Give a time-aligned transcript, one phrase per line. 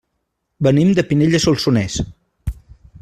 [0.67, 1.99] Venim de Pinell de Solsonès.